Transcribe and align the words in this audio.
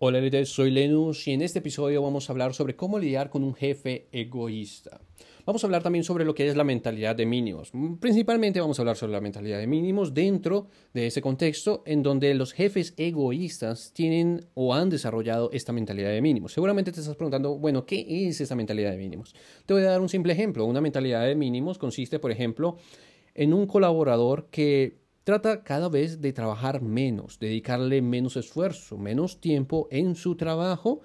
Hola, 0.00 0.20
líderes, 0.20 0.50
soy 0.50 0.70
Lenus 0.70 1.26
y 1.26 1.32
en 1.32 1.42
este 1.42 1.58
episodio 1.58 2.00
vamos 2.00 2.30
a 2.30 2.32
hablar 2.32 2.54
sobre 2.54 2.76
cómo 2.76 3.00
lidiar 3.00 3.30
con 3.30 3.42
un 3.42 3.52
jefe 3.52 4.06
egoísta. 4.12 5.00
Vamos 5.44 5.64
a 5.64 5.66
hablar 5.66 5.82
también 5.82 6.04
sobre 6.04 6.24
lo 6.24 6.36
que 6.36 6.46
es 6.46 6.54
la 6.54 6.62
mentalidad 6.62 7.16
de 7.16 7.26
mínimos. 7.26 7.72
Principalmente 7.98 8.60
vamos 8.60 8.78
a 8.78 8.82
hablar 8.82 8.94
sobre 8.94 9.14
la 9.14 9.20
mentalidad 9.20 9.58
de 9.58 9.66
mínimos 9.66 10.14
dentro 10.14 10.68
de 10.94 11.08
ese 11.08 11.20
contexto 11.20 11.82
en 11.84 12.04
donde 12.04 12.32
los 12.34 12.52
jefes 12.52 12.94
egoístas 12.96 13.92
tienen 13.92 14.46
o 14.54 14.72
han 14.72 14.88
desarrollado 14.88 15.50
esta 15.52 15.72
mentalidad 15.72 16.10
de 16.10 16.22
mínimos. 16.22 16.52
Seguramente 16.52 16.92
te 16.92 17.00
estás 17.00 17.16
preguntando, 17.16 17.58
bueno, 17.58 17.84
¿qué 17.84 18.28
es 18.28 18.40
esa 18.40 18.54
mentalidad 18.54 18.92
de 18.92 18.98
mínimos? 18.98 19.34
Te 19.66 19.74
voy 19.74 19.82
a 19.82 19.90
dar 19.90 20.00
un 20.00 20.08
simple 20.08 20.32
ejemplo. 20.32 20.64
Una 20.64 20.80
mentalidad 20.80 21.26
de 21.26 21.34
mínimos 21.34 21.76
consiste, 21.76 22.20
por 22.20 22.30
ejemplo, 22.30 22.76
en 23.34 23.52
un 23.52 23.66
colaborador 23.66 24.46
que 24.52 24.97
Trata 25.28 25.62
cada 25.62 25.90
vez 25.90 26.22
de 26.22 26.32
trabajar 26.32 26.80
menos, 26.80 27.38
dedicarle 27.38 28.00
menos 28.00 28.38
esfuerzo, 28.38 28.96
menos 28.96 29.42
tiempo 29.42 29.86
en 29.90 30.14
su 30.14 30.36
trabajo, 30.36 31.02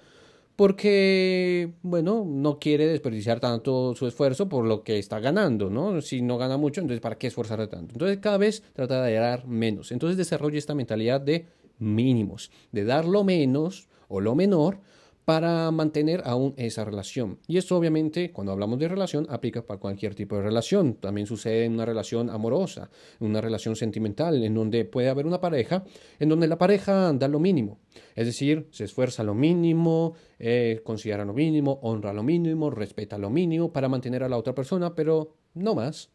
porque, 0.56 1.74
bueno, 1.82 2.24
no 2.26 2.58
quiere 2.58 2.86
desperdiciar 2.86 3.38
tanto 3.38 3.94
su 3.94 4.06
esfuerzo 4.06 4.48
por 4.48 4.64
lo 4.64 4.82
que 4.82 4.98
está 4.98 5.20
ganando, 5.20 5.68
¿no? 5.68 6.00
Si 6.00 6.22
no 6.22 6.38
gana 6.38 6.56
mucho, 6.56 6.80
entonces 6.80 7.02
¿para 7.02 7.18
qué 7.18 7.26
esforzarse 7.26 7.66
tanto? 7.66 7.92
Entonces 7.92 8.16
cada 8.16 8.38
vez 8.38 8.62
trata 8.72 9.02
de 9.02 9.12
dar 9.12 9.46
menos. 9.46 9.92
Entonces 9.92 10.16
desarrolla 10.16 10.56
esta 10.56 10.74
mentalidad 10.74 11.20
de 11.20 11.44
mínimos, 11.78 12.50
de 12.72 12.86
dar 12.86 13.04
lo 13.04 13.24
menos 13.24 13.90
o 14.08 14.22
lo 14.22 14.34
menor 14.34 14.80
para 15.24 15.70
mantener 15.70 16.22
aún 16.24 16.54
esa 16.56 16.84
relación. 16.84 17.38
Y 17.46 17.56
esto 17.56 17.76
obviamente, 17.76 18.30
cuando 18.30 18.52
hablamos 18.52 18.78
de 18.78 18.88
relación, 18.88 19.26
aplica 19.30 19.62
para 19.62 19.80
cualquier 19.80 20.14
tipo 20.14 20.36
de 20.36 20.42
relación. 20.42 20.94
También 20.94 21.26
sucede 21.26 21.64
en 21.64 21.74
una 21.74 21.86
relación 21.86 22.28
amorosa, 22.28 22.90
en 23.20 23.28
una 23.28 23.40
relación 23.40 23.74
sentimental, 23.74 24.42
en 24.42 24.54
donde 24.54 24.84
puede 24.84 25.08
haber 25.08 25.26
una 25.26 25.40
pareja, 25.40 25.84
en 26.18 26.28
donde 26.28 26.46
la 26.46 26.58
pareja 26.58 27.12
da 27.14 27.28
lo 27.28 27.40
mínimo. 27.40 27.78
Es 28.14 28.26
decir, 28.26 28.68
se 28.70 28.84
esfuerza 28.84 29.22
lo 29.22 29.34
mínimo, 29.34 30.14
eh, 30.38 30.82
considera 30.84 31.24
lo 31.24 31.32
mínimo, 31.32 31.78
honra 31.82 32.12
lo 32.12 32.22
mínimo, 32.22 32.70
respeta 32.70 33.16
lo 33.16 33.30
mínimo 33.30 33.72
para 33.72 33.88
mantener 33.88 34.22
a 34.24 34.28
la 34.28 34.36
otra 34.36 34.54
persona, 34.54 34.94
pero 34.94 35.36
no 35.54 35.74
más. 35.74 36.10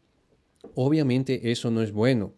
Obviamente 0.74 1.50
eso 1.50 1.70
no 1.70 1.82
es 1.82 1.92
bueno. 1.92 2.34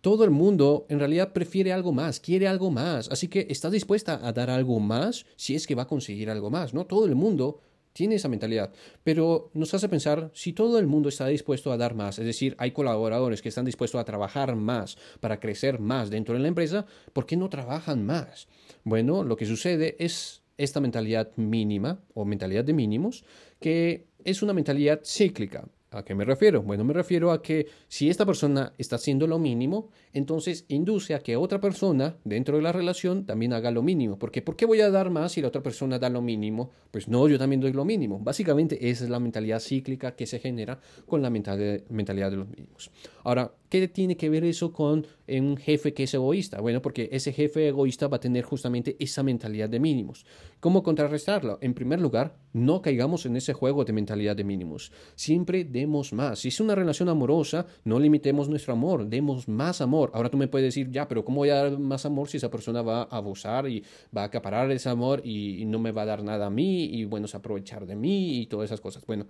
Todo 0.00 0.24
el 0.24 0.30
mundo 0.30 0.86
en 0.88 0.98
realidad 0.98 1.32
prefiere 1.32 1.72
algo 1.72 1.92
más, 1.92 2.20
quiere 2.20 2.46
algo 2.46 2.70
más, 2.70 3.08
así 3.10 3.28
que 3.28 3.46
está 3.50 3.70
dispuesta 3.70 4.20
a 4.22 4.32
dar 4.32 4.50
algo 4.50 4.78
más 4.78 5.26
si 5.36 5.54
es 5.54 5.66
que 5.66 5.74
va 5.74 5.84
a 5.84 5.88
conseguir 5.88 6.30
algo 6.30 6.50
más, 6.50 6.74
¿no? 6.74 6.86
Todo 6.86 7.06
el 7.06 7.14
mundo 7.14 7.60
tiene 7.96 8.16
esa 8.16 8.28
mentalidad, 8.28 8.72
pero 9.02 9.50
nos 9.54 9.72
hace 9.72 9.88
pensar 9.88 10.30
si 10.34 10.52
todo 10.52 10.78
el 10.78 10.86
mundo 10.86 11.08
está 11.08 11.26
dispuesto 11.28 11.72
a 11.72 11.78
dar 11.78 11.94
más, 11.94 12.18
es 12.18 12.26
decir, 12.26 12.54
hay 12.58 12.72
colaboradores 12.72 13.40
que 13.40 13.48
están 13.48 13.64
dispuestos 13.64 13.98
a 13.98 14.04
trabajar 14.04 14.54
más 14.54 14.98
para 15.20 15.40
crecer 15.40 15.80
más 15.80 16.10
dentro 16.10 16.34
de 16.34 16.40
la 16.40 16.48
empresa, 16.48 16.84
¿por 17.14 17.24
qué 17.24 17.38
no 17.38 17.48
trabajan 17.48 18.04
más? 18.04 18.48
Bueno, 18.84 19.24
lo 19.24 19.36
que 19.36 19.46
sucede 19.46 19.96
es 19.98 20.42
esta 20.58 20.80
mentalidad 20.80 21.32
mínima 21.36 22.00
o 22.12 22.26
mentalidad 22.26 22.64
de 22.64 22.74
mínimos, 22.74 23.24
que 23.60 24.08
es 24.24 24.42
una 24.42 24.52
mentalidad 24.52 25.00
cíclica. 25.02 25.66
¿A 25.96 26.04
qué 26.04 26.14
me 26.14 26.26
refiero? 26.26 26.62
Bueno, 26.62 26.84
me 26.84 26.92
refiero 26.92 27.32
a 27.32 27.40
que 27.40 27.68
si 27.88 28.10
esta 28.10 28.26
persona 28.26 28.74
está 28.76 28.96
haciendo 28.96 29.26
lo 29.26 29.38
mínimo, 29.38 29.88
entonces 30.12 30.66
induce 30.68 31.14
a 31.14 31.20
que 31.20 31.36
otra 31.36 31.58
persona 31.58 32.18
dentro 32.22 32.56
de 32.56 32.62
la 32.62 32.70
relación 32.70 33.24
también 33.24 33.54
haga 33.54 33.70
lo 33.70 33.82
mínimo. 33.82 34.18
Porque 34.18 34.42
¿por 34.42 34.56
qué 34.56 34.66
voy 34.66 34.82
a 34.82 34.90
dar 34.90 35.08
más 35.08 35.32
si 35.32 35.40
la 35.40 35.48
otra 35.48 35.62
persona 35.62 35.98
da 35.98 36.10
lo 36.10 36.20
mínimo? 36.20 36.70
Pues 36.90 37.08
no, 37.08 37.26
yo 37.28 37.38
también 37.38 37.62
doy 37.62 37.72
lo 37.72 37.86
mínimo. 37.86 38.18
Básicamente 38.18 38.90
esa 38.90 39.04
es 39.04 39.10
la 39.10 39.20
mentalidad 39.20 39.58
cíclica 39.58 40.14
que 40.14 40.26
se 40.26 40.38
genera 40.38 40.78
con 41.06 41.22
la 41.22 41.30
mentalidad 41.30 42.30
de 42.30 42.36
los 42.36 42.48
mínimos. 42.48 42.90
Ahora, 43.24 43.54
¿qué 43.70 43.88
tiene 43.88 44.18
que 44.18 44.28
ver 44.28 44.44
eso 44.44 44.72
con 44.72 45.06
un 45.26 45.56
jefe 45.56 45.94
que 45.94 46.02
es 46.02 46.12
egoísta? 46.12 46.60
Bueno, 46.60 46.82
porque 46.82 47.08
ese 47.10 47.32
jefe 47.32 47.68
egoísta 47.68 48.06
va 48.06 48.18
a 48.18 48.20
tener 48.20 48.44
justamente 48.44 48.96
esa 49.00 49.22
mentalidad 49.22 49.70
de 49.70 49.80
mínimos. 49.80 50.26
¿Cómo 50.60 50.82
contrarrestarlo? 50.82 51.58
En 51.62 51.72
primer 51.72 52.00
lugar, 52.02 52.36
no 52.52 52.82
caigamos 52.82 53.24
en 53.24 53.36
ese 53.36 53.54
juego 53.54 53.84
de 53.84 53.92
mentalidad 53.94 54.36
de 54.36 54.44
mínimos. 54.44 54.92
Siempre 55.14 55.64
demos 55.86 56.12
más. 56.12 56.40
Si 56.40 56.48
es 56.48 56.60
una 56.60 56.74
relación 56.74 57.08
amorosa, 57.08 57.64
no 57.84 57.98
limitemos 57.98 58.48
nuestro 58.48 58.72
amor, 58.72 59.06
demos 59.06 59.46
más 59.48 59.80
amor. 59.80 60.10
Ahora 60.14 60.28
tú 60.28 60.36
me 60.36 60.48
puedes 60.48 60.66
decir, 60.66 60.90
ya, 60.90 61.06
pero 61.06 61.24
¿cómo 61.24 61.38
voy 61.38 61.50
a 61.50 61.54
dar 61.54 61.78
más 61.78 62.04
amor 62.04 62.28
si 62.28 62.38
esa 62.38 62.50
persona 62.50 62.82
va 62.82 63.02
a 63.02 63.16
abusar 63.16 63.68
y 63.68 63.84
va 64.14 64.22
a 64.22 64.24
acaparar 64.24 64.70
ese 64.72 64.88
amor 64.88 65.22
y, 65.24 65.64
no 65.66 65.78
me 65.78 65.92
va 65.92 66.02
a 66.02 66.06
dar 66.06 66.22
nada 66.22 66.46
a 66.46 66.50
mí 66.50 66.84
y 66.84 67.04
bueno, 67.04 67.28
se 67.28 67.36
aprovechar 67.36 67.86
de 67.86 67.96
mí 67.96 68.40
y 68.40 68.46
todas 68.46 68.66
esas 68.66 68.80
cosas? 68.80 69.06
Bueno, 69.06 69.26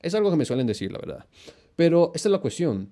es 0.00 0.14
algo 0.14 0.30
que 0.30 0.36
me 0.36 0.44
suelen 0.44 0.66
decir, 0.66 0.92
la 0.92 0.98
verdad. 0.98 1.26
Pero 1.74 2.12
esta 2.14 2.28
es 2.28 2.32
la 2.32 2.38
cuestión. 2.38 2.90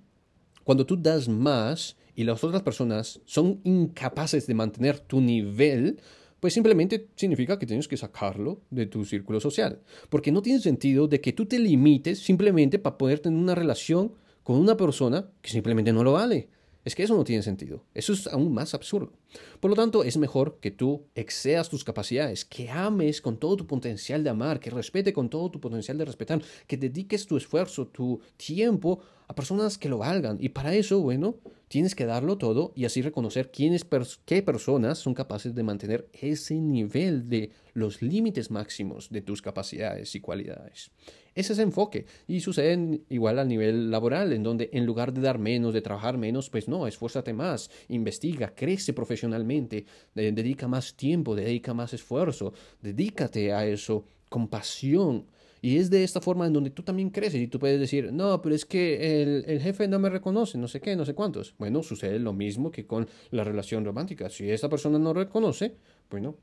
Cuando 0.65 0.85
tú 0.85 0.97
das 1.01 1.29
más 1.29 1.97
y 2.17 2.25
las 2.25 2.43
otras 2.43 2.63
personas 2.63 3.21
son 3.25 3.61
incapaces 3.65 4.47
de 4.47 4.55
mantener 4.55 4.99
tu 4.99 5.21
nivel, 5.21 6.01
pues 6.45 6.53
simplemente 6.53 7.09
significa 7.17 7.59
que 7.59 7.65
tienes 7.65 7.89
que 7.89 7.97
sacarlo 7.97 8.61
de 8.69 8.85
tu 8.85 9.07
círculo 9.07 9.41
social. 9.41 9.81
Porque 10.11 10.31
no 10.31 10.43
tiene 10.43 10.61
sentido 10.61 11.09
de 11.09 11.23
que 11.23 11.33
tú 11.33 11.47
te 11.47 11.59
limites 11.59 12.19
simplemente 12.19 12.79
para 12.79 12.99
poder 12.99 13.21
tener 13.21 13.39
una 13.39 13.55
relación 13.55 14.13
con 14.43 14.57
una 14.57 14.77
persona 14.77 15.31
que 15.41 15.49
simplemente 15.49 15.91
no 15.91 16.05
lo 16.05 16.13
vale. 16.13 16.51
Es 16.85 16.95
que 16.95 17.03
eso 17.03 17.17
no 17.17 17.25
tiene 17.25 17.43
sentido. 17.43 17.83
Eso 17.95 18.13
es 18.13 18.27
aún 18.27 18.53
más 18.53 18.75
absurdo. 18.75 19.15
Por 19.59 19.71
lo 19.71 19.75
tanto, 19.75 20.05
es 20.05 20.19
mejor 20.19 20.59
que 20.61 20.71
tú 20.71 21.07
excedas 21.15 21.71
tus 21.71 21.83
capacidades, 21.83 22.45
que 22.45 22.69
ames 22.69 23.23
con 23.23 23.39
todo 23.39 23.57
tu 23.57 23.67
potencial 23.67 24.23
de 24.23 24.29
amar, 24.29 24.61
que 24.61 24.69
respete 24.69 25.15
con 25.15 25.31
todo 25.31 25.51
tu 25.51 25.61
potencial 25.61 25.97
de 25.97 26.05
respetar, 26.05 26.43
que 26.67 26.77
dediques 26.77 27.27
tu 27.27 27.39
esfuerzo, 27.39 27.87
tu 27.87 28.21
tiempo 28.37 29.01
a 29.29 29.35
personas 29.35 29.79
que 29.79 29.89
lo 29.89 29.97
valgan. 29.97 30.37
Y 30.39 30.51
para 30.51 30.75
eso, 30.75 31.01
bueno, 31.01 31.37
tienes 31.75 31.97
que 31.97 32.07
darlo 32.07 32.39
todo 32.39 32.73
y 32.77 32.85
así 32.85 33.03
reconocer 33.03 33.51
quiénes, 33.51 33.85
qué 34.25 34.43
personas 34.45 34.97
son 34.97 35.13
capaces 35.13 35.57
de 35.57 35.65
mantener 35.65 36.09
ese 36.13 36.55
nivel 36.55 37.29
de 37.29 37.51
los 37.73 38.01
límites 38.01 38.53
máximos 38.53 39.11
de 39.11 39.23
tus 39.23 39.43
capacidades 39.43 40.15
y 40.15 40.21
cualidades. 40.21 40.93
Ese 41.35 41.53
es 41.53 41.59
el 41.59 41.65
enfoque 41.65 42.07
y 42.29 42.39
sucede 42.39 43.01
igual 43.09 43.41
a 43.41 43.45
nivel 43.45 43.91
laboral, 43.91 44.33
en 44.33 44.45
donde 44.45 44.71
en 44.73 44.87
lugar 44.87 45.13
de 45.13 45.23
dar 45.23 45.41
menos, 45.41 45.75
de 45.75 45.83
trabajar 45.83 46.17
menos, 46.17 46.49
pues 46.49 46.69
no, 46.69 46.87
esfuérzate 46.87 47.33
más, 47.33 47.69
investiga, 47.89 48.55
crece 48.55 48.93
profesionalmente, 48.93 49.85
dedica 50.15 50.69
más 50.69 50.95
tiempo, 50.95 51.35
dedica 51.35 51.75
más 51.75 51.93
esfuerzo, 51.93 52.53
dedícate 52.83 53.53
a 53.53 53.67
eso 53.67 54.05
con 54.29 54.47
pasión, 54.47 55.27
y 55.65 55.79
es 55.79 55.89
de 55.89 56.05
esta 56.05 56.21
forma 56.21 56.47
en 56.47 56.53
donde 56.53 56.69
tú 56.69 56.83
también 56.83 57.09
creces 57.09 57.41
y 57.41 57.47
tú 57.47 57.59
puedes 57.59 57.81
decir, 57.81 58.13
no, 58.13 58.43
pero 58.43 58.55
es 58.55 58.67
que 58.67 59.23
el, 59.23 59.47
el, 59.47 59.63
jefe 59.63 59.89
no 59.89 59.99
me 59.99 60.11
reconoce, 60.11 60.59
no 60.59 60.69
sé 60.69 60.79
qué, 60.79 60.95
no 60.95 61.07
sé 61.07 61.15
cuántos. 61.15 61.55
Bueno, 61.57 61.83
sucede 61.83 62.19
lo 62.19 62.35
mismo 62.35 62.71
que 62.71 62.87
con 62.87 63.09
la 63.31 63.45
relación 63.45 63.83
romántica. 63.83 64.29
Si 64.29 64.51
esa 64.51 64.69
persona 64.69 64.99
no 64.99 65.15
reconoce, 65.15 65.75
bueno, 66.11 66.37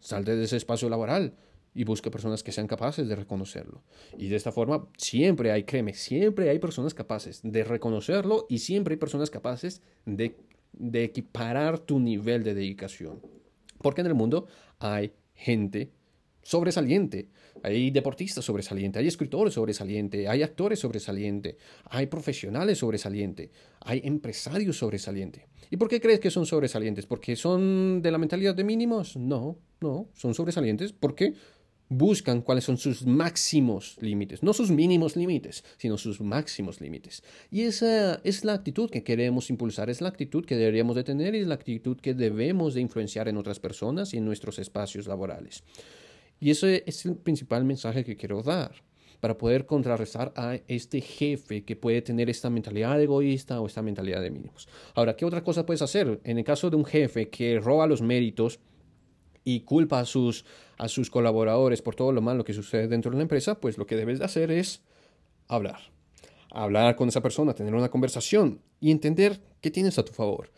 salte 0.00 0.34
de 0.34 0.42
ese 0.42 0.56
espacio 0.56 0.88
laboral 0.88 1.36
y 1.72 1.84
busca 1.84 2.10
personas 2.10 2.42
que 2.42 2.50
sean 2.50 2.66
capaces 2.66 3.06
de 3.06 3.14
reconocerlo. 3.14 3.84
Y 4.18 4.26
de 4.26 4.34
esta 4.34 4.50
forma 4.50 4.88
siempre 4.96 5.52
hay, 5.52 5.62
créeme, 5.62 5.94
siempre 5.94 6.50
hay 6.50 6.58
personas 6.58 6.94
capaces 6.94 7.38
de 7.44 7.62
reconocerlo 7.62 8.44
y 8.48 8.58
siempre 8.58 8.94
hay 8.94 8.98
personas 8.98 9.30
capaces 9.30 9.82
de, 10.04 10.34
de 10.72 11.04
equiparar 11.04 11.78
tu 11.78 12.00
nivel 12.00 12.42
de 12.42 12.54
dedicación. 12.54 13.20
Porque 13.80 14.00
en 14.00 14.08
el 14.08 14.14
mundo 14.14 14.48
hay 14.80 15.12
gente 15.32 15.92
sobresaliente, 16.48 17.28
hay 17.62 17.90
deportistas 17.90 18.42
sobresalientes, 18.42 18.98
hay 18.98 19.06
escritores 19.06 19.52
sobresalientes, 19.52 20.26
hay 20.26 20.42
actores 20.42 20.78
sobresalientes, 20.78 21.56
hay 21.84 22.06
profesionales 22.06 22.78
sobresalientes, 22.78 23.50
hay 23.80 24.00
empresarios 24.02 24.78
sobresalientes. 24.78 25.44
¿Y 25.70 25.76
por 25.76 25.90
qué 25.90 26.00
crees 26.00 26.20
que 26.20 26.30
son 26.30 26.46
sobresalientes? 26.46 27.04
¿Porque 27.04 27.36
son 27.36 28.00
de 28.00 28.10
la 28.10 28.16
mentalidad 28.16 28.54
de 28.54 28.64
mínimos? 28.64 29.14
No, 29.18 29.58
no, 29.82 30.08
son 30.14 30.32
sobresalientes 30.32 30.94
porque 30.94 31.34
buscan 31.90 32.40
cuáles 32.40 32.64
son 32.64 32.78
sus 32.78 33.04
máximos 33.04 33.98
límites, 34.00 34.42
no 34.42 34.54
sus 34.54 34.70
mínimos 34.70 35.16
límites, 35.16 35.64
sino 35.76 35.98
sus 35.98 36.22
máximos 36.22 36.80
límites. 36.80 37.22
Y 37.50 37.64
esa 37.64 38.22
es 38.24 38.46
la 38.46 38.54
actitud 38.54 38.88
que 38.88 39.04
queremos 39.04 39.50
impulsar, 39.50 39.90
es 39.90 40.00
la 40.00 40.08
actitud 40.08 40.46
que 40.46 40.56
deberíamos 40.56 40.96
de 40.96 41.04
tener 41.04 41.34
y 41.34 41.40
es 41.40 41.46
la 41.46 41.56
actitud 41.56 41.98
que 41.98 42.14
debemos 42.14 42.72
de 42.72 42.80
influenciar 42.80 43.28
en 43.28 43.36
otras 43.36 43.60
personas 43.60 44.14
y 44.14 44.16
en 44.16 44.24
nuestros 44.24 44.58
espacios 44.58 45.06
laborales. 45.06 45.62
Y 46.40 46.50
ese 46.50 46.84
es 46.86 47.04
el 47.06 47.16
principal 47.16 47.64
mensaje 47.64 48.04
que 48.04 48.16
quiero 48.16 48.42
dar 48.42 48.72
para 49.20 49.36
poder 49.36 49.66
contrarrestar 49.66 50.32
a 50.36 50.58
este 50.68 51.00
jefe 51.00 51.64
que 51.64 51.76
puede 51.76 52.02
tener 52.02 52.30
esta 52.30 52.50
mentalidad 52.50 53.00
egoísta 53.00 53.60
o 53.60 53.66
esta 53.66 53.82
mentalidad 53.82 54.22
de 54.22 54.30
mínimos. 54.30 54.68
Ahora, 54.94 55.16
¿qué 55.16 55.24
otra 55.24 55.42
cosa 55.42 55.66
puedes 55.66 55.82
hacer? 55.82 56.20
En 56.24 56.38
el 56.38 56.44
caso 56.44 56.70
de 56.70 56.76
un 56.76 56.84
jefe 56.84 57.28
que 57.28 57.58
roba 57.58 57.86
los 57.86 58.00
méritos 58.00 58.60
y 59.44 59.60
culpa 59.60 60.00
a 60.00 60.04
sus, 60.04 60.44
a 60.76 60.88
sus 60.88 61.10
colaboradores 61.10 61.82
por 61.82 61.94
todo 61.94 62.12
lo 62.12 62.20
malo 62.20 62.44
que 62.44 62.52
sucede 62.52 62.86
dentro 62.86 63.10
de 63.10 63.16
la 63.16 63.22
empresa, 63.22 63.60
pues 63.60 63.78
lo 63.78 63.86
que 63.86 63.96
debes 63.96 64.18
de 64.18 64.24
hacer 64.24 64.50
es 64.50 64.82
hablar. 65.48 65.80
Hablar 66.50 66.96
con 66.96 67.08
esa 67.08 67.20
persona, 67.20 67.54
tener 67.54 67.74
una 67.74 67.90
conversación 67.90 68.60
y 68.80 68.90
entender 68.90 69.40
qué 69.60 69.70
tienes 69.70 69.98
a 69.98 70.04
tu 70.04 70.12
favor. 70.12 70.50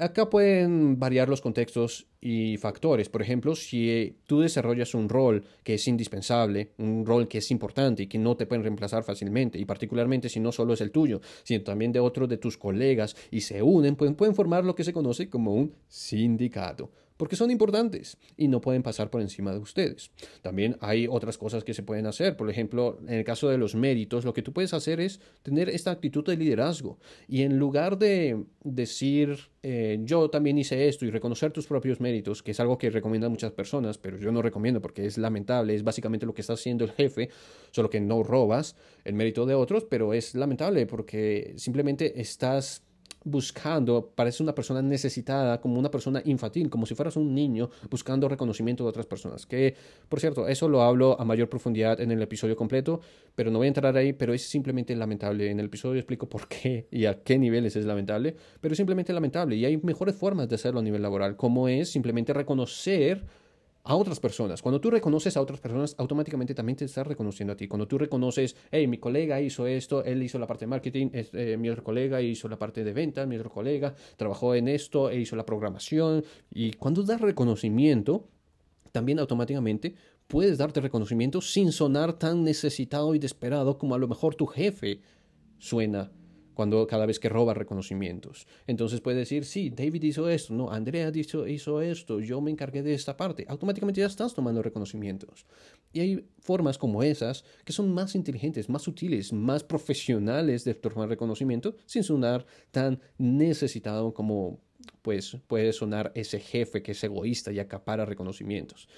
Acá 0.00 0.30
pueden 0.30 1.00
variar 1.00 1.28
los 1.28 1.40
contextos 1.40 2.06
y 2.20 2.56
factores. 2.56 3.08
Por 3.08 3.20
ejemplo, 3.20 3.56
si 3.56 4.16
tú 4.26 4.40
desarrollas 4.40 4.94
un 4.94 5.08
rol 5.08 5.44
que 5.64 5.74
es 5.74 5.88
indispensable, 5.88 6.70
un 6.78 7.04
rol 7.04 7.26
que 7.26 7.38
es 7.38 7.50
importante 7.50 8.04
y 8.04 8.06
que 8.06 8.16
no 8.16 8.36
te 8.36 8.46
pueden 8.46 8.62
reemplazar 8.62 9.02
fácilmente, 9.02 9.58
y 9.58 9.64
particularmente 9.64 10.28
si 10.28 10.38
no 10.38 10.52
solo 10.52 10.74
es 10.74 10.80
el 10.82 10.92
tuyo, 10.92 11.20
sino 11.42 11.64
también 11.64 11.90
de 11.90 11.98
otros 11.98 12.28
de 12.28 12.38
tus 12.38 12.56
colegas 12.56 13.16
y 13.32 13.40
se 13.40 13.60
unen, 13.60 13.96
pueden, 13.96 14.14
pueden 14.14 14.36
formar 14.36 14.64
lo 14.64 14.76
que 14.76 14.84
se 14.84 14.92
conoce 14.92 15.28
como 15.28 15.52
un 15.52 15.74
sindicato. 15.88 16.92
Porque 17.18 17.36
son 17.36 17.50
importantes 17.50 18.16
y 18.38 18.48
no 18.48 18.62
pueden 18.62 18.82
pasar 18.82 19.10
por 19.10 19.20
encima 19.20 19.52
de 19.52 19.58
ustedes. 19.58 20.10
También 20.40 20.78
hay 20.80 21.06
otras 21.06 21.36
cosas 21.36 21.64
que 21.64 21.74
se 21.74 21.82
pueden 21.82 22.06
hacer. 22.06 22.36
Por 22.36 22.48
ejemplo, 22.48 22.98
en 23.06 23.14
el 23.14 23.24
caso 23.24 23.50
de 23.50 23.58
los 23.58 23.74
méritos, 23.74 24.24
lo 24.24 24.32
que 24.32 24.40
tú 24.40 24.54
puedes 24.54 24.72
hacer 24.72 25.00
es 25.00 25.20
tener 25.42 25.68
esta 25.68 25.90
actitud 25.90 26.24
de 26.24 26.36
liderazgo 26.36 26.98
y 27.28 27.42
en 27.42 27.58
lugar 27.58 27.98
de 27.98 28.44
decir 28.64 29.50
eh, 29.62 29.98
yo 30.04 30.30
también 30.30 30.56
hice 30.56 30.88
esto 30.88 31.04
y 31.04 31.10
reconocer 31.10 31.52
tus 31.52 31.66
propios 31.66 32.00
méritos, 32.00 32.42
que 32.42 32.52
es 32.52 32.60
algo 32.60 32.78
que 32.78 32.90
recomiendan 32.90 33.30
muchas 33.30 33.52
personas, 33.52 33.98
pero 33.98 34.16
yo 34.16 34.30
no 34.30 34.40
recomiendo 34.40 34.80
porque 34.80 35.04
es 35.04 35.18
lamentable, 35.18 35.74
es 35.74 35.82
básicamente 35.82 36.26
lo 36.26 36.34
que 36.34 36.42
está 36.42 36.52
haciendo 36.52 36.84
el 36.84 36.92
jefe, 36.92 37.30
solo 37.72 37.90
que 37.90 38.00
no 38.00 38.22
robas 38.22 38.76
el 39.04 39.14
mérito 39.14 39.46
de 39.46 39.54
otros, 39.54 39.84
pero 39.84 40.14
es 40.14 40.34
lamentable 40.34 40.86
porque 40.86 41.54
simplemente 41.56 42.20
estás 42.20 42.84
buscando, 43.30 44.12
parece 44.14 44.42
una 44.42 44.54
persona 44.54 44.82
necesitada, 44.82 45.60
como 45.60 45.78
una 45.78 45.90
persona 45.90 46.22
infantil, 46.24 46.68
como 46.70 46.86
si 46.86 46.94
fueras 46.94 47.16
un 47.16 47.34
niño 47.34 47.70
buscando 47.90 48.28
reconocimiento 48.28 48.84
de 48.84 48.90
otras 48.90 49.06
personas. 49.06 49.46
Que, 49.46 49.74
por 50.08 50.20
cierto, 50.20 50.48
eso 50.48 50.68
lo 50.68 50.82
hablo 50.82 51.20
a 51.20 51.24
mayor 51.24 51.48
profundidad 51.48 52.00
en 52.00 52.10
el 52.10 52.22
episodio 52.22 52.56
completo, 52.56 53.00
pero 53.34 53.50
no 53.50 53.58
voy 53.58 53.66
a 53.66 53.68
entrar 53.68 53.96
ahí, 53.96 54.12
pero 54.12 54.34
es 54.34 54.48
simplemente 54.48 54.94
lamentable. 54.96 55.50
En 55.50 55.60
el 55.60 55.66
episodio 55.66 56.00
explico 56.00 56.28
por 56.28 56.48
qué 56.48 56.88
y 56.90 57.06
a 57.06 57.22
qué 57.22 57.38
niveles 57.38 57.76
es 57.76 57.84
lamentable, 57.84 58.34
pero 58.60 58.72
es 58.72 58.76
simplemente 58.76 59.12
lamentable 59.12 59.56
y 59.56 59.64
hay 59.64 59.76
mejores 59.78 60.16
formas 60.16 60.48
de 60.48 60.54
hacerlo 60.54 60.80
a 60.80 60.82
nivel 60.82 61.02
laboral, 61.02 61.36
como 61.36 61.68
es 61.68 61.90
simplemente 61.90 62.32
reconocer 62.32 63.24
a 63.88 63.96
otras 63.96 64.20
personas. 64.20 64.60
Cuando 64.60 64.82
tú 64.82 64.90
reconoces 64.90 65.34
a 65.38 65.40
otras 65.40 65.60
personas, 65.60 65.94
automáticamente 65.96 66.54
también 66.54 66.76
te 66.76 66.84
estás 66.84 67.06
reconociendo 67.06 67.54
a 67.54 67.56
ti. 67.56 67.66
Cuando 67.66 67.88
tú 67.88 67.96
reconoces, 67.96 68.54
hey, 68.70 68.86
mi 68.86 68.98
colega 68.98 69.40
hizo 69.40 69.66
esto, 69.66 70.04
él 70.04 70.22
hizo 70.22 70.38
la 70.38 70.46
parte 70.46 70.66
de 70.66 70.68
marketing, 70.68 71.08
eh, 71.14 71.56
mi 71.58 71.70
otro 71.70 71.82
colega 71.82 72.20
hizo 72.20 72.48
la 72.48 72.58
parte 72.58 72.84
de 72.84 72.92
venta, 72.92 73.24
mi 73.24 73.36
otro 73.36 73.50
colega 73.50 73.94
trabajó 74.18 74.54
en 74.54 74.68
esto 74.68 75.08
e 75.08 75.18
hizo 75.18 75.36
la 75.36 75.46
programación. 75.46 76.22
Y 76.50 76.72
cuando 76.72 77.02
das 77.02 77.18
reconocimiento, 77.18 78.28
también 78.92 79.20
automáticamente 79.20 79.94
puedes 80.26 80.58
darte 80.58 80.82
reconocimiento 80.82 81.40
sin 81.40 81.72
sonar 81.72 82.12
tan 82.12 82.44
necesitado 82.44 83.14
y 83.14 83.18
desesperado 83.18 83.78
como 83.78 83.94
a 83.94 83.98
lo 83.98 84.06
mejor 84.06 84.34
tu 84.34 84.46
jefe 84.46 85.00
suena 85.56 86.12
cuando 86.58 86.88
cada 86.88 87.06
vez 87.06 87.20
que 87.20 87.28
roba 87.28 87.54
reconocimientos. 87.54 88.48
Entonces 88.66 89.00
puede 89.00 89.18
decir, 89.18 89.44
sí, 89.44 89.70
David 89.70 90.02
hizo 90.02 90.28
esto, 90.28 90.52
no, 90.52 90.72
Andrea 90.72 91.12
hizo, 91.14 91.46
hizo 91.46 91.80
esto, 91.80 92.18
yo 92.18 92.40
me 92.40 92.50
encargué 92.50 92.82
de 92.82 92.94
esta 92.94 93.16
parte. 93.16 93.44
Automáticamente 93.46 94.00
ya 94.00 94.08
estás 94.08 94.34
tomando 94.34 94.60
reconocimientos. 94.60 95.46
Y 95.92 96.00
hay 96.00 96.28
formas 96.40 96.76
como 96.76 97.04
esas 97.04 97.44
que 97.64 97.72
son 97.72 97.94
más 97.94 98.16
inteligentes, 98.16 98.68
más 98.68 98.82
sutiles, 98.82 99.32
más 99.32 99.62
profesionales 99.62 100.64
de 100.64 100.74
tomar 100.74 101.08
reconocimiento 101.08 101.76
sin 101.86 102.02
sonar 102.02 102.44
tan 102.72 103.00
necesitado 103.18 104.12
como 104.12 104.58
pues 105.02 105.36
puede 105.46 105.72
sonar 105.72 106.10
ese 106.16 106.40
jefe 106.40 106.82
que 106.82 106.90
es 106.90 107.04
egoísta 107.04 107.52
y 107.52 107.60
acapara 107.60 108.04
reconocimientos. 108.04 108.88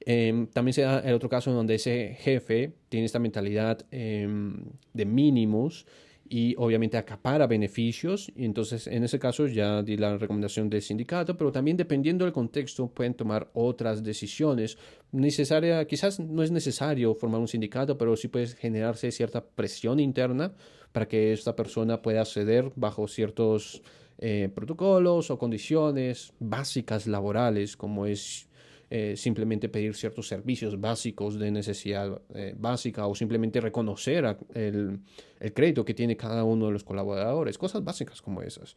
Em, 0.00 0.48
también 0.48 0.72
se 0.72 0.82
da 0.82 0.98
el 0.98 1.14
otro 1.14 1.28
caso 1.28 1.50
en 1.50 1.56
donde 1.56 1.76
ese 1.76 2.16
jefe 2.18 2.72
tiene 2.88 3.06
esta 3.06 3.20
mentalidad 3.20 3.86
em, 3.92 4.64
de 4.92 5.04
mínimos 5.04 5.86
y 6.32 6.54
obviamente 6.56 6.96
acapara 6.96 7.48
beneficios. 7.48 8.32
Y 8.36 8.44
entonces, 8.44 8.86
en 8.86 9.02
ese 9.02 9.18
caso, 9.18 9.48
ya 9.48 9.82
di 9.82 9.96
la 9.96 10.16
recomendación 10.16 10.70
del 10.70 10.80
sindicato, 10.80 11.36
pero 11.36 11.50
también 11.50 11.76
dependiendo 11.76 12.24
del 12.24 12.32
contexto, 12.32 12.86
pueden 12.86 13.14
tomar 13.14 13.50
otras 13.52 14.04
decisiones. 14.04 14.78
Necesaria, 15.10 15.84
quizás 15.86 16.20
no 16.20 16.44
es 16.44 16.52
necesario 16.52 17.16
formar 17.16 17.40
un 17.40 17.48
sindicato, 17.48 17.98
pero 17.98 18.16
sí 18.16 18.28
puede 18.28 18.46
generarse 18.46 19.10
cierta 19.10 19.44
presión 19.44 19.98
interna 19.98 20.54
para 20.92 21.08
que 21.08 21.32
esta 21.32 21.56
persona 21.56 22.00
pueda 22.00 22.24
ceder 22.24 22.70
bajo 22.76 23.08
ciertos 23.08 23.82
eh, 24.18 24.48
protocolos 24.54 25.32
o 25.32 25.38
condiciones 25.38 26.32
básicas 26.38 27.08
laborales, 27.08 27.76
como 27.76 28.06
es 28.06 28.48
eh, 28.92 29.16
simplemente 29.16 29.68
pedir 29.68 29.94
ciertos 29.94 30.26
servicios 30.26 30.80
básicos 30.80 31.38
de 31.38 31.52
necesidad 31.52 32.20
eh, 32.34 32.54
básica 32.58 33.06
o 33.06 33.14
simplemente 33.14 33.60
reconocer 33.60 34.36
el, 34.52 34.98
el, 35.38 35.52
crédito 35.54 35.84
que 35.84 35.94
tiene 35.94 36.16
cada 36.16 36.42
uno 36.42 36.66
de 36.66 36.72
los 36.72 36.82
colaboradores, 36.82 37.56
cosas 37.56 37.84
básicas 37.84 38.20
como 38.20 38.42
esas, 38.42 38.74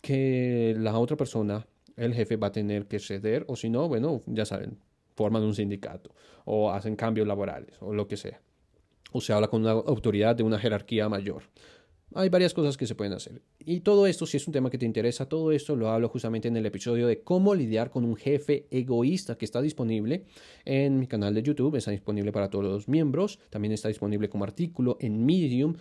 que 0.00 0.76
la 0.78 0.96
otra 0.96 1.16
persona, 1.16 1.66
el 1.96 2.14
jefe, 2.14 2.36
va 2.36 2.46
a 2.46 2.52
tener 2.52 2.86
que 2.86 3.00
ceder 3.00 3.44
o 3.48 3.56
si 3.56 3.68
no, 3.68 3.88
bueno, 3.88 4.22
ya 4.26 4.44
saben, 4.44 4.78
forman 5.16 5.42
un 5.42 5.56
sindicato 5.56 6.14
o 6.44 6.70
hacen 6.70 6.94
cambios 6.94 7.26
laborales 7.26 7.76
o 7.80 7.92
lo 7.92 8.06
que 8.06 8.16
sea. 8.16 8.40
O 9.10 9.20
se 9.20 9.32
habla 9.32 9.48
con 9.48 9.62
una 9.62 9.72
autoridad 9.72 10.36
de 10.36 10.42
una 10.42 10.58
jerarquía 10.58 11.08
mayor. 11.08 11.42
Hay 12.14 12.28
varias 12.28 12.54
cosas 12.54 12.76
que 12.76 12.86
se 12.86 12.94
pueden 12.94 13.12
hacer. 13.12 13.42
Y 13.58 13.80
todo 13.80 14.06
esto, 14.06 14.26
si 14.26 14.36
es 14.36 14.46
un 14.46 14.52
tema 14.52 14.70
que 14.70 14.78
te 14.78 14.86
interesa, 14.86 15.26
todo 15.26 15.52
esto 15.52 15.76
lo 15.76 15.90
hablo 15.90 16.08
justamente 16.08 16.48
en 16.48 16.56
el 16.56 16.66
episodio 16.66 17.06
de 17.06 17.22
cómo 17.22 17.54
lidiar 17.54 17.90
con 17.90 18.04
un 18.04 18.16
jefe 18.16 18.66
egoísta 18.70 19.36
que 19.36 19.44
está 19.44 19.60
disponible 19.62 20.24
en 20.64 20.98
mi 20.98 21.06
canal 21.06 21.34
de 21.34 21.42
YouTube. 21.42 21.76
Está 21.76 21.90
disponible 21.90 22.32
para 22.32 22.50
todos 22.50 22.64
los 22.64 22.88
miembros. 22.88 23.38
También 23.50 23.72
está 23.72 23.88
disponible 23.88 24.28
como 24.28 24.44
artículo 24.44 24.96
en 25.00 25.24
Medium. 25.24 25.74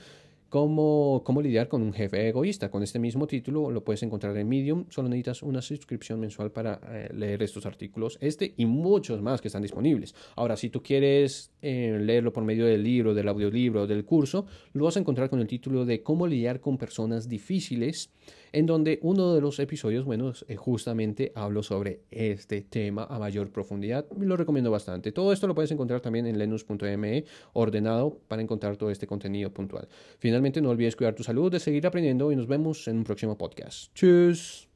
Cómo, 0.51 1.21
cómo, 1.24 1.42
lidiar 1.42 1.69
con 1.69 1.81
un 1.81 1.94
jefe 1.94 2.27
egoísta. 2.27 2.69
Con 2.69 2.83
este 2.83 3.00
mismo 3.00 3.25
título 3.25 3.71
lo 3.71 3.86
puedes 3.86 4.03
encontrar 4.03 4.36
en 4.36 4.50
Medium. 4.50 4.83
Solo 4.89 5.07
necesitas 5.07 5.44
una 5.44 5.62
suscripción 5.62 6.19
mensual 6.19 6.51
para 6.51 6.81
eh, 6.92 7.09
leer 7.13 7.42
estos 7.42 7.65
artículos. 7.65 8.18
Este 8.19 8.53
y 8.57 8.65
muchos 8.65 9.21
más 9.21 9.39
que 9.39 9.48
están 9.48 9.62
disponibles. 9.62 10.13
Ahora, 10.36 10.57
si 10.57 10.69
tú 10.69 10.83
quieres 10.83 11.53
eh, 11.62 11.98
leerlo 12.01 12.33
por 12.33 12.44
medio 12.44 12.65
del 12.65 12.83
libro, 12.83 13.13
del 13.13 13.30
audiolibro, 13.30 13.88
del 13.88 14.03
curso, 14.03 14.45
lo 14.74 14.83
vas 14.83 14.98
a 14.98 15.00
encontrar 15.00 15.30
con 15.30 15.39
el 15.39 15.48
título 15.48 15.86
de 15.86 16.03
Cómo 16.03 16.27
lidiar 16.27 16.59
con 16.59 16.77
personas 16.77 17.30
difíciles 17.30 18.09
en 18.53 18.65
donde 18.65 19.00
uno 19.01 19.33
de 19.33 19.42
los 19.42 19.59
episodios, 19.59 20.06
bueno, 20.06 20.33
eh, 20.48 20.56
justamente 20.56 21.31
hablo 21.36 21.63
sobre 21.63 22.01
este 22.12 22.62
tema 22.62 23.06
a 23.06 23.19
mayor 23.19 23.51
profundidad. 23.51 24.06
Lo 24.18 24.38
recomiendo 24.38 24.71
bastante. 24.71 25.12
Todo 25.12 25.33
esto 25.33 25.48
lo 25.48 25.56
puedes 25.56 25.71
encontrar 25.71 26.01
también 26.01 26.25
en 26.25 26.38
lenus.me, 26.38 27.25
ordenado 27.53 28.19
para 28.27 28.42
encontrar 28.42 28.77
todo 28.77 28.92
este 28.92 29.07
contenido 29.07 29.51
puntual. 29.53 29.88
Finalmente, 30.19 30.62
no 30.62 30.69
olvides 30.69 30.95
cuidar 30.95 31.15
tu 31.15 31.24
salud, 31.24 31.51
de 31.51 31.59
seguir 31.59 31.86
aprendiendo 31.88 32.31
y 32.31 32.36
nos 32.36 32.48
vemos 32.48 32.88
en 32.88 32.98
un 32.98 33.03
próximo 33.03 33.38
podcast. 33.38 33.94
Tschüss. 33.94 34.71